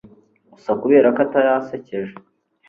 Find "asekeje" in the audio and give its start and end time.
1.59-2.13